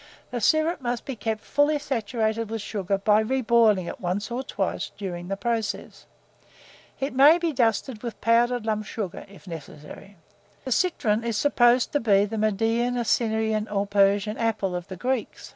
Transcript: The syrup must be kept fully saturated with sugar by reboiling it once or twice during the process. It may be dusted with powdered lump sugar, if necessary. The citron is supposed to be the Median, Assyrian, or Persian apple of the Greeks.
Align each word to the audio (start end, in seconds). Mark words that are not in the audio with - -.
The 0.31 0.41
syrup 0.41 0.81
must 0.81 1.05
be 1.05 1.15
kept 1.15 1.41
fully 1.41 1.77
saturated 1.77 2.49
with 2.49 2.63
sugar 2.63 2.97
by 2.97 3.21
reboiling 3.23 3.85
it 3.85 3.99
once 4.01 4.31
or 4.31 4.41
twice 4.41 4.89
during 4.97 5.27
the 5.27 5.37
process. 5.37 6.07
It 6.99 7.13
may 7.13 7.37
be 7.37 7.53
dusted 7.53 8.01
with 8.01 8.19
powdered 8.19 8.65
lump 8.65 8.87
sugar, 8.87 9.27
if 9.29 9.45
necessary. 9.45 10.17
The 10.65 10.71
citron 10.71 11.23
is 11.23 11.37
supposed 11.37 11.91
to 11.91 11.99
be 11.99 12.25
the 12.25 12.39
Median, 12.39 12.97
Assyrian, 12.97 13.67
or 13.67 13.85
Persian 13.85 14.39
apple 14.39 14.75
of 14.75 14.87
the 14.87 14.95
Greeks. 14.97 15.49